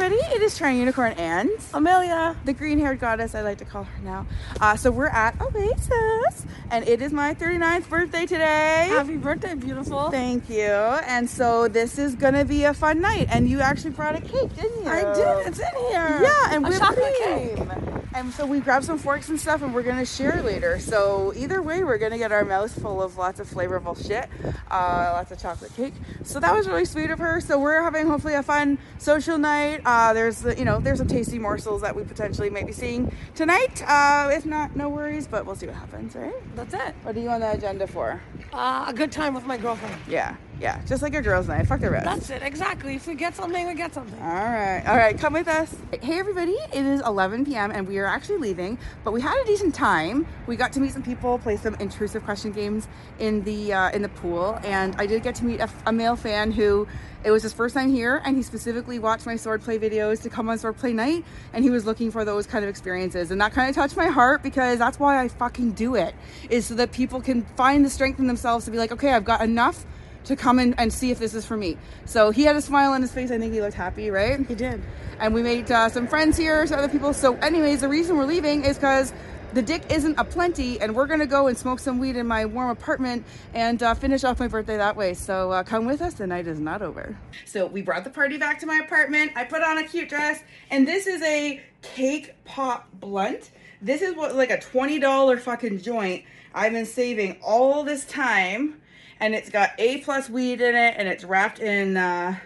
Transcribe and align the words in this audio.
everybody, 0.00 0.32
it 0.32 0.42
is 0.42 0.56
Toronto 0.56 0.78
Unicorn 0.78 1.12
and 1.14 1.50
Amelia. 1.74 2.36
the 2.44 2.52
green 2.52 2.78
haired 2.78 3.00
goddess, 3.00 3.34
I 3.34 3.42
like 3.42 3.58
to 3.58 3.64
call 3.64 3.82
her 3.82 4.02
now. 4.04 4.26
Uh, 4.60 4.76
so 4.76 4.92
we're 4.92 5.08
at 5.08 5.34
Oasis, 5.40 6.46
and 6.70 6.86
it 6.86 7.02
is 7.02 7.12
my 7.12 7.34
39th 7.34 7.88
birthday 7.88 8.24
today. 8.24 8.86
Happy 8.90 9.16
birthday, 9.16 9.54
beautiful. 9.54 10.08
Thank 10.10 10.48
you. 10.48 10.70
And 10.70 11.28
so 11.28 11.66
this 11.66 11.98
is 11.98 12.14
gonna 12.14 12.44
be 12.44 12.62
a 12.62 12.74
fun 12.74 13.00
night. 13.00 13.26
And 13.28 13.48
you 13.50 13.58
actually 13.60 13.90
brought 13.90 14.14
a 14.14 14.20
cake, 14.20 14.54
didn't 14.54 14.84
you? 14.84 14.88
I 14.88 15.02
did. 15.02 15.48
It's 15.48 15.58
in 15.58 15.74
here. 15.90 16.22
Yeah, 16.22 16.54
and 16.54 16.64
whipped 16.64 16.84
cream. 16.84 17.97
And 18.18 18.34
so 18.34 18.44
we 18.44 18.58
grabbed 18.58 18.84
some 18.84 18.98
forks 18.98 19.28
and 19.28 19.38
stuff, 19.38 19.62
and 19.62 19.72
we're 19.72 19.84
gonna 19.84 20.04
share 20.04 20.42
later. 20.42 20.80
So 20.80 21.32
either 21.36 21.62
way, 21.62 21.84
we're 21.84 21.98
gonna 21.98 22.18
get 22.18 22.32
our 22.32 22.44
mouths 22.44 22.76
full 22.76 23.00
of 23.00 23.16
lots 23.16 23.38
of 23.38 23.48
flavorful 23.48 23.96
shit, 23.96 24.28
uh, 24.68 25.12
lots 25.14 25.30
of 25.30 25.40
chocolate 25.40 25.72
cake. 25.76 25.94
So 26.24 26.40
that 26.40 26.52
was 26.52 26.66
really 26.66 26.84
sweet 26.84 27.10
of 27.10 27.20
her. 27.20 27.40
So 27.40 27.60
we're 27.60 27.80
having 27.80 28.08
hopefully 28.08 28.34
a 28.34 28.42
fun 28.42 28.78
social 28.98 29.38
night. 29.38 29.82
Uh, 29.84 30.14
there's 30.14 30.42
you 30.42 30.64
know 30.64 30.80
there's 30.80 30.98
some 30.98 31.06
tasty 31.06 31.38
morsels 31.38 31.80
that 31.82 31.94
we 31.94 32.02
potentially 32.02 32.50
might 32.50 32.66
be 32.66 32.72
seeing 32.72 33.14
tonight. 33.36 33.84
Uh, 33.86 34.30
if 34.32 34.44
not, 34.44 34.74
no 34.74 34.88
worries. 34.88 35.28
But 35.28 35.46
we'll 35.46 35.54
see 35.54 35.66
what 35.66 35.76
happens, 35.76 36.16
right? 36.16 36.34
That's 36.56 36.74
it. 36.74 36.96
What 37.04 37.16
are 37.16 37.20
you 37.20 37.28
on 37.28 37.38
the 37.38 37.52
agenda 37.52 37.86
for? 37.86 38.20
Uh, 38.52 38.86
a 38.88 38.92
good 38.92 39.12
time 39.12 39.32
with 39.32 39.46
my 39.46 39.56
girlfriend. 39.58 39.94
Yeah, 40.08 40.34
yeah, 40.60 40.80
just 40.86 41.02
like 41.02 41.14
a 41.14 41.22
girls' 41.22 41.46
night. 41.46 41.66
Fuck 41.66 41.80
the 41.80 41.90
rest. 41.90 42.04
That's 42.04 42.30
it. 42.30 42.42
Exactly. 42.42 42.96
If 42.96 43.06
we 43.06 43.14
get 43.14 43.34
something, 43.34 43.66
we 43.66 43.74
get 43.74 43.94
something. 43.94 44.20
All 44.20 44.26
right, 44.26 44.82
all 44.86 44.96
right, 44.96 45.16
come 45.16 45.32
with 45.32 45.46
us. 45.46 45.74
Hey, 46.02 46.18
everybody, 46.18 46.56
it 46.72 46.84
is 46.84 47.00
11 47.02 47.44
p.m. 47.46 47.70
and 47.70 47.86
we 47.86 47.98
are 47.98 48.06
actually 48.06 48.38
leaving, 48.38 48.78
but 49.04 49.12
we 49.12 49.20
had 49.20 49.38
a 49.40 49.44
decent 49.46 49.74
time. 49.74 50.26
We 50.46 50.56
got 50.56 50.72
to 50.72 50.80
meet 50.80 50.92
some 50.92 51.02
people, 51.02 51.38
play 51.38 51.56
some 51.56 51.74
intrusive 51.76 52.24
question 52.24 52.50
games 52.52 52.88
in 53.18 53.44
the 53.44 53.72
uh, 53.72 53.90
in 53.90 54.02
the 54.02 54.08
pool, 54.08 54.58
and 54.64 54.96
I 54.98 55.06
did 55.06 55.22
get 55.22 55.36
to 55.36 55.44
meet 55.44 55.60
a, 55.60 55.70
a 55.86 55.92
male 55.92 56.16
fan 56.16 56.50
who 56.50 56.88
it 57.24 57.30
was 57.30 57.42
his 57.42 57.52
first 57.52 57.74
time 57.74 57.90
here, 57.90 58.20
and 58.24 58.36
he 58.36 58.42
specifically 58.42 58.98
watched 58.98 59.26
my 59.26 59.34
swordplay 59.34 59.78
videos 59.78 60.22
to 60.22 60.30
come 60.30 60.48
on 60.48 60.58
swordplay 60.58 60.94
night, 60.94 61.24
and 61.52 61.64
he 61.64 61.70
was 61.70 61.84
looking 61.84 62.10
for 62.10 62.24
those 62.24 62.46
kind 62.46 62.64
of 62.64 62.68
experiences, 62.68 63.30
and 63.30 63.40
that 63.40 63.52
kind 63.52 63.68
of 63.68 63.76
touched 63.76 63.96
my 63.96 64.06
heart 64.06 64.42
because 64.42 64.78
that's 64.78 64.98
why 64.98 65.22
I 65.22 65.28
fucking 65.28 65.72
do 65.72 65.94
it, 65.94 66.14
is 66.50 66.66
so 66.66 66.74
that 66.74 66.90
people 66.92 67.20
can 67.20 67.44
find 67.56 67.84
the 67.84 67.90
strength 67.90 68.18
in 68.18 68.26
themselves 68.26 68.64
to 68.64 68.70
be 68.70 68.78
like, 68.78 68.92
okay, 68.92 69.12
I've 69.12 69.24
got 69.24 69.40
enough 69.40 69.84
to 70.28 70.36
come 70.36 70.58
in 70.58 70.74
and 70.74 70.92
see 70.92 71.10
if 71.10 71.18
this 71.18 71.34
is 71.34 71.44
for 71.44 71.56
me. 71.56 71.76
So 72.04 72.30
he 72.30 72.44
had 72.44 72.56
a 72.56 72.62
smile 72.62 72.92
on 72.92 73.02
his 73.02 73.12
face. 73.12 73.30
I 73.30 73.38
think 73.38 73.52
he 73.52 73.60
looked 73.60 73.74
happy, 73.74 74.10
right? 74.10 74.46
He 74.46 74.54
did. 74.54 74.80
And 75.18 75.34
we 75.34 75.42
made 75.42 75.70
uh, 75.70 75.88
some 75.88 76.06
friends 76.06 76.36
here, 76.36 76.66
some 76.66 76.78
other 76.78 76.88
people. 76.88 77.12
So, 77.12 77.34
anyways, 77.38 77.80
the 77.80 77.88
reason 77.88 78.16
we're 78.16 78.24
leaving 78.26 78.64
is 78.64 78.76
because 78.76 79.12
the 79.54 79.62
dick 79.62 79.82
isn't 79.90 80.18
a 80.18 80.24
plenty, 80.24 80.78
and 80.80 80.94
we're 80.94 81.06
gonna 81.06 81.26
go 81.26 81.46
and 81.46 81.56
smoke 81.56 81.80
some 81.80 81.98
weed 81.98 82.16
in 82.16 82.26
my 82.26 82.44
warm 82.44 82.68
apartment 82.68 83.24
and 83.54 83.82
uh, 83.82 83.94
finish 83.94 84.22
off 84.22 84.38
my 84.38 84.46
birthday 84.46 84.76
that 84.76 84.94
way. 84.94 85.14
So 85.14 85.50
uh, 85.50 85.62
come 85.62 85.86
with 85.86 86.02
us. 86.02 86.14
The 86.14 86.26
night 86.26 86.46
is 86.46 86.60
not 86.60 86.82
over. 86.82 87.16
So 87.46 87.66
we 87.66 87.80
brought 87.80 88.04
the 88.04 88.10
party 88.10 88.36
back 88.36 88.60
to 88.60 88.66
my 88.66 88.80
apartment. 88.84 89.32
I 89.34 89.44
put 89.44 89.62
on 89.62 89.78
a 89.78 89.84
cute 89.84 90.10
dress, 90.10 90.40
and 90.70 90.86
this 90.86 91.06
is 91.06 91.22
a 91.22 91.62
cake 91.80 92.34
pop 92.44 92.88
blunt. 92.92 93.50
This 93.80 94.02
is 94.02 94.14
what 94.14 94.36
like 94.36 94.50
a 94.50 94.60
twenty 94.60 94.98
dollar 94.98 95.38
fucking 95.38 95.80
joint. 95.80 96.24
I've 96.54 96.72
been 96.72 96.86
saving 96.86 97.38
all 97.42 97.84
this 97.84 98.04
time, 98.04 98.80
and 99.20 99.34
it's 99.34 99.50
got 99.50 99.70
A 99.78 99.98
plus 99.98 100.28
weed 100.30 100.60
in 100.60 100.74
it, 100.74 100.94
and 100.96 101.08
it's 101.08 101.24
wrapped 101.24 101.58
in 101.60 101.96
uh, 101.96 102.36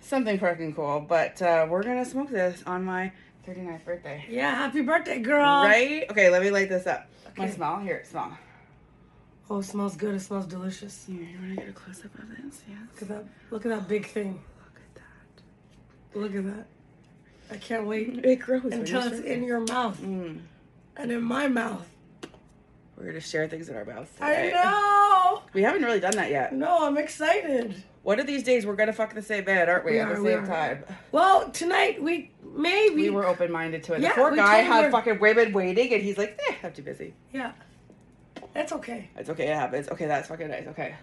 something 0.00 0.38
fucking 0.38 0.74
cool. 0.74 1.00
But 1.00 1.40
uh, 1.42 1.66
we're 1.68 1.82
gonna 1.82 2.04
smoke 2.04 2.30
this 2.30 2.62
on 2.66 2.84
my 2.84 3.12
39th 3.46 3.84
birthday. 3.84 4.24
Yeah. 4.28 4.54
Happy 4.54 4.82
birthday, 4.82 5.18
girl. 5.20 5.62
Right? 5.64 6.04
Okay, 6.10 6.30
let 6.30 6.42
me 6.42 6.50
light 6.50 6.68
this 6.68 6.86
up. 6.86 7.08
Okay. 7.30 7.46
to 7.46 7.52
smell? 7.52 7.78
Here, 7.78 8.02
smell. 8.04 8.36
Oh, 9.50 9.58
it 9.58 9.64
smells 9.64 9.96
good. 9.96 10.14
It 10.14 10.20
smells 10.20 10.46
delicious. 10.46 11.04
Here, 11.06 11.16
you 11.22 11.38
want 11.38 11.50
to 11.50 11.56
get 11.56 11.68
a 11.68 11.72
close 11.72 12.04
up 12.04 12.14
of 12.18 12.28
this? 12.28 12.62
Yes. 12.68 12.78
Look 12.92 13.02
at 13.02 13.08
that. 13.08 13.24
Look 13.50 13.66
at 13.66 13.68
that 13.70 13.88
big 13.88 14.06
thing. 14.06 14.40
Look 14.58 14.76
at 14.76 14.94
that. 14.94 16.18
Look 16.20 16.34
at 16.36 16.56
that. 16.56 16.66
I 17.50 17.56
can't 17.56 17.86
wait 17.86 18.20
It 18.24 18.36
grows. 18.36 18.64
until 18.64 19.02
it's 19.02 19.20
in 19.20 19.44
your 19.44 19.60
mouth 19.60 20.00
Mm. 20.00 20.40
and 20.96 21.10
in 21.12 21.22
my 21.22 21.48
mouth. 21.48 21.86
We're 22.96 23.06
gonna 23.06 23.20
share 23.20 23.48
things 23.48 23.68
in 23.68 23.76
our 23.76 23.84
mouths. 23.84 24.10
Today. 24.14 24.52
I 24.54 24.64
know. 24.64 25.01
We 25.52 25.62
haven't 25.62 25.82
really 25.82 26.00
done 26.00 26.16
that 26.16 26.30
yet. 26.30 26.54
No, 26.54 26.86
I'm 26.86 26.96
excited. 26.96 27.82
One 28.02 28.18
of 28.18 28.26
these 28.26 28.42
days, 28.42 28.66
we're 28.66 28.74
gonna 28.76 28.92
fuck 28.92 29.14
the 29.14 29.22
same 29.22 29.44
bed, 29.44 29.68
aren't 29.68 29.84
we? 29.84 29.92
We 29.92 29.98
at 30.00 30.08
are, 30.10 30.16
the 30.16 30.22
we 30.22 30.30
same 30.30 30.44
are. 30.44 30.46
time. 30.46 30.84
Well, 31.12 31.50
tonight 31.50 32.02
we 32.02 32.30
maybe. 32.54 33.02
We 33.02 33.10
were 33.10 33.26
open 33.26 33.52
minded 33.52 33.82
to 33.84 33.94
it. 33.94 34.00
Yeah, 34.00 34.08
the 34.10 34.14
poor 34.14 34.34
guy 34.34 34.56
had 34.58 34.86
were. 34.86 34.90
fucking 34.90 35.20
women 35.20 35.52
waiting, 35.52 35.92
and 35.92 36.02
he's 36.02 36.18
like, 36.18 36.40
"Eh, 36.48 36.54
I'm 36.64 36.72
too 36.72 36.82
busy." 36.82 37.14
Yeah. 37.32 37.52
That's 38.54 38.72
okay. 38.72 39.08
It's 39.16 39.30
okay. 39.30 39.48
It 39.48 39.54
happens. 39.54 39.88
Okay, 39.88 40.06
that's 40.06 40.28
fucking 40.28 40.48
nice. 40.48 40.66
Okay. 40.68 40.94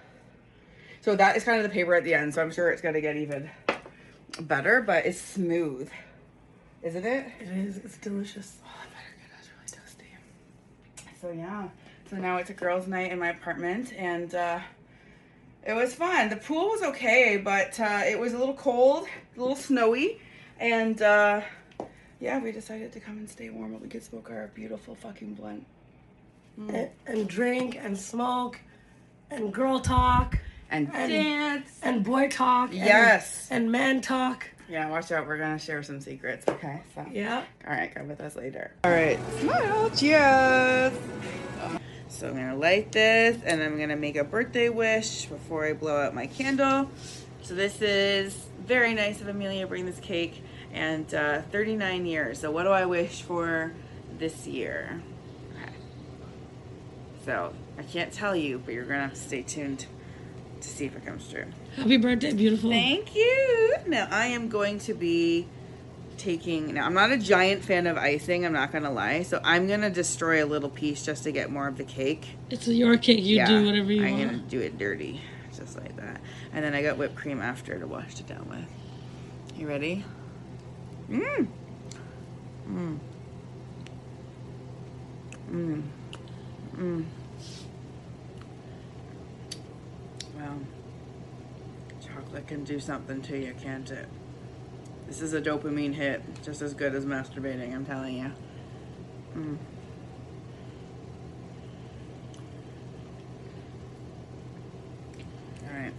So 1.02 1.16
that 1.16 1.38
is 1.38 1.44
kind 1.44 1.58
of 1.58 1.64
the 1.64 1.70
paper 1.70 1.96
at 1.96 2.04
the 2.04 2.14
end. 2.14 2.34
So 2.34 2.42
I'm 2.42 2.52
sure 2.52 2.70
it's 2.70 2.82
gonna 2.82 3.02
get 3.02 3.16
even 3.16 3.50
better, 4.42 4.82
but 4.82 5.06
it's 5.06 5.20
smooth, 5.22 5.90
isn't 6.84 7.06
it? 7.06 7.28
It 7.40 7.48
is. 7.48 7.78
It's 7.78 7.98
delicious. 7.98 8.58
Oh, 8.66 8.70
I 8.82 8.86
better 8.88 9.16
get 9.22 9.40
us 9.40 9.50
really 9.56 9.86
toasty. 9.86 11.22
So 11.22 11.32
yeah, 11.32 11.70
so 12.10 12.16
now 12.18 12.38
it's 12.38 12.50
a 12.50 12.54
girls' 12.54 12.88
night 12.88 13.12
in 13.12 13.20
my 13.20 13.30
apartment, 13.30 13.94
and 13.94 14.34
uh, 14.34 14.60
it 15.66 15.74
was 15.74 15.94
fun. 15.94 16.30
The 16.30 16.36
pool 16.38 16.70
was 16.70 16.82
okay, 16.84 17.38
but 17.38 17.80
uh, 17.80 18.02
it 18.06 18.20
was 18.20 18.34
a 18.34 18.38
little 18.38 18.54
cold, 18.56 19.08
a 19.36 19.40
little 19.40 19.56
snowy, 19.56 20.20
and 20.60 21.02
uh, 21.02 21.42
yeah, 22.20 22.40
we 22.42 22.52
decided 22.52 22.92
to 22.94 23.00
come 23.00 23.18
and 23.18 23.30
stay 23.30 23.50
warm, 23.50 23.74
but 23.74 23.82
we 23.82 23.88
could 23.90 24.04
smoke 24.04 24.30
our 24.30 24.48
beautiful 24.56 24.96
fucking 24.96 25.36
blunt. 25.36 25.66
And, 26.58 26.90
and 27.08 27.30
drink 27.30 27.78
and 27.82 27.98
smoke 27.98 28.60
and 29.32 29.54
girl 29.54 29.80
talk 29.80 30.38
And, 30.70 30.92
And- 30.94 31.10
dance. 31.10 31.80
and 31.82 32.04
boy 32.04 32.28
talk. 32.28 32.72
and- 32.72 32.78
Yes. 32.80 33.48
And, 33.50 33.72
man 33.72 34.02
talk. 34.02 34.46
Yeah, 34.70 34.90
watch 34.90 35.10
out. 35.14 35.26
We're 35.26 35.38
gonna 35.38 35.58
share 35.58 35.82
some 35.84 36.02
secrets. 36.02 36.46
Okay. 36.50 36.82
So. 36.94 37.06
Yeah. 37.14 37.46
All 37.66 37.72
right, 37.74 37.96
come 37.96 38.10
with 38.10 38.20
us 38.20 38.36
later. 38.36 38.74
All 38.84 38.92
right, 38.92 39.18
smile. 39.40 39.90
Cheers. 39.92 40.92
So 42.20 42.28
I'm 42.28 42.36
gonna 42.36 42.58
light 42.58 42.92
this, 42.92 43.42
and 43.46 43.64
I'm 43.64 43.80
gonna 43.80 43.96
make 43.96 44.18
a 44.18 44.26
birthday 44.26 44.68
wish 44.68 45.24
before 45.28 45.66
I 45.66 45.72
blow 45.72 45.96
out 45.96 46.14
my 46.14 46.28
candle. 46.28 46.92
So 47.44 47.56
this 47.56 47.82
is 47.82 48.36
very 48.60 48.94
nice 48.94 49.22
of 49.22 49.30
Amelia 49.30 49.66
bring 49.66 49.86
this 49.86 50.02
cake, 50.02 50.44
and 50.74 51.14
uh, 51.14 51.44
39 51.44 52.06
years. 52.06 52.40
So 52.42 52.52
what 52.52 52.64
do 52.64 52.72
I 52.72 52.86
wish 52.88 53.22
for 53.22 53.72
this 54.18 54.46
year? 54.46 55.02
Okay. 55.56 55.72
So 57.24 57.54
I 57.78 57.84
can't 57.84 58.12
tell 58.12 58.36
you, 58.36 58.62
but 58.66 58.74
you're 58.74 58.84
gonna 58.84 59.04
have 59.04 59.14
to 59.14 59.20
stay 59.22 59.42
tuned 59.42 59.86
to 60.60 60.68
see 60.68 60.88
if 60.88 60.98
it 60.98 61.06
comes 61.06 61.30
true. 61.30 61.46
Happy 61.78 61.96
birthday, 61.96 62.34
beautiful. 62.34 62.70
Thank 62.70 63.16
you. 63.16 63.76
Now 63.88 64.10
I 64.12 64.26
am 64.26 64.50
going 64.50 64.80
to 64.80 64.94
be 64.94 65.48
taking 66.20 66.74
now 66.74 66.86
I'm 66.86 66.94
not 66.94 67.12
a 67.12 67.18
giant 67.18 67.64
fan 67.64 67.88
of 67.88 67.98
icing, 67.98 68.46
I'm 68.46 68.54
not 68.54 68.72
gonna 68.72 68.92
lie. 68.92 69.24
So 69.24 69.40
I'm 69.44 69.68
gonna 69.68 69.90
destroy 69.90 70.44
a 70.44 70.48
little 70.48 70.70
piece 70.70 71.04
just 71.04 71.24
to 71.24 71.32
get 71.32 71.50
more 71.50 71.68
of 71.68 71.78
the 71.78 71.84
cake. 71.84 72.28
It's 72.50 72.68
your 72.68 72.98
cake. 72.98 73.24
You 73.24 73.46
do 73.46 73.66
whatever 73.66 73.92
you 73.92 74.04
I'm 74.06 74.18
want. 74.18 74.32
gonna 74.32 74.44
do 74.44 74.60
it 74.60 74.78
dirty. 74.78 75.22
Just 75.56 75.78
like 75.78 75.96
that. 75.98 76.22
And 76.54 76.64
then 76.64 76.74
I 76.74 76.82
got 76.84 76.98
whipped 76.98 77.16
cream 77.16 77.42
after 77.42 77.80
to 77.80 77.88
wash 77.88 78.20
it 78.20 78.28
down 78.28 78.48
with. 78.48 79.60
You 79.60 79.68
ready? 79.68 80.06
Mmm. 81.10 81.48
Mmm. 82.70 83.00
Mmm. 85.52 85.84
Mmm. 86.78 87.06
Well, 90.38 90.60
chocolate 92.06 92.48
can 92.48 92.64
do 92.64 92.80
something 92.80 93.22
to 93.24 93.38
you, 93.38 93.54
can't 93.62 93.90
it? 93.90 94.08
This 95.10 95.22
is 95.24 95.34
a 95.34 95.42
dopamine 95.42 95.96
hit, 95.96 96.22
just 96.44 96.62
as 96.62 96.76
good 96.76 96.94
as 96.94 97.04
masturbating, 97.04 97.74
I'm 97.74 97.84
telling 97.84 98.16
you. 98.16 98.32
Mm. 99.36 99.58
All 105.68 105.76
right. 105.76 105.94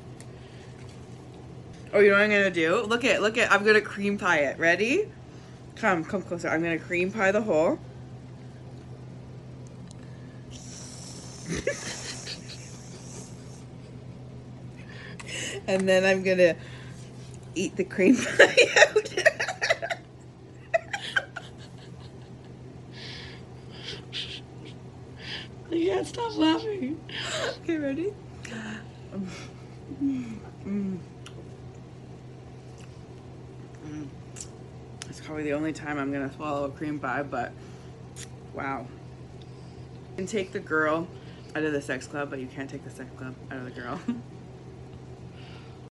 Oh, 1.93 1.99
you 1.99 2.10
know 2.10 2.15
what 2.15 2.22
I'm 2.22 2.31
gonna 2.31 2.53
do? 2.53 2.82
Look 2.82 3.04
at, 3.04 3.20
look 3.20 3.37
at, 3.37 3.50
I'm 3.50 3.65
gonna 3.65 3.81
cream 3.81 4.16
pie 4.16 4.44
it. 4.44 4.60
Ready? 4.60 5.09
Come, 5.75 6.05
come 6.05 6.23
closer. 6.23 6.49
I'm 6.49 6.62
gonna 6.62 6.79
cream 6.79 7.11
pie 7.11 7.32
the 7.32 7.43
whole. 7.43 7.81
and 15.67 15.88
then 15.88 16.05
I'm 16.05 16.23
gonna 16.23 16.55
eat 17.55 17.76
the 17.76 17.85
cream 17.85 18.17
pie 18.38 18.56
out. 18.79 19.14
You 25.70 25.87
can't 25.87 26.06
stop 26.06 26.37
laughing. 26.37 27.00
okay, 27.62 27.76
ready? 27.76 28.12
Mm. 30.02 30.38
Mm. 30.67 30.99
It's 35.08 35.20
probably 35.20 35.44
the 35.44 35.52
only 35.52 35.73
time 35.73 35.99
I'm 35.99 36.12
gonna 36.12 36.32
swallow 36.32 36.64
a 36.64 36.70
cream 36.70 36.99
pie, 36.99 37.23
but 37.23 37.52
wow. 38.52 38.87
You 40.11 40.17
can 40.17 40.26
take 40.26 40.52
the 40.52 40.61
girl 40.61 41.06
out 41.55 41.62
of 41.62 41.73
the 41.73 41.82
sex 41.82 42.06
club, 42.06 42.31
but 42.31 42.41
you 42.41 42.47
can't 42.47 42.69
take 42.69 42.85
the 42.85 42.91
sex 42.91 43.08
club 43.17 43.35
out 43.50 43.58
of 43.58 43.64
the 43.64 43.70
girl. 43.70 44.00